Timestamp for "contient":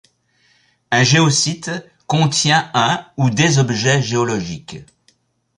2.07-2.71